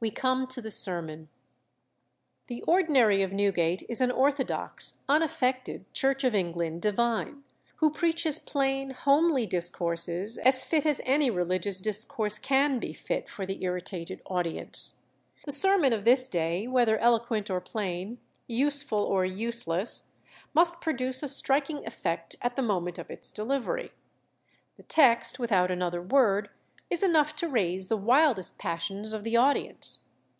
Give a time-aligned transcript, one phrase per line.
[0.00, 1.28] We come to the sermon.
[2.46, 7.42] "The ordinary of Newgate is an orthodox, unaffected, Church of England divine,
[7.78, 13.44] who preaches plain, homely discourses, as fit as any religious discourse can be fit for
[13.44, 15.00] the irritated audience.
[15.46, 20.12] The sermon of this day, whether eloquent or plain, useful or useless,
[20.54, 23.90] must produce a striking effect at the moment of its delivery.
[24.76, 26.50] The text, without another word,
[26.90, 29.98] is enough to raise the wildest passions of the audience....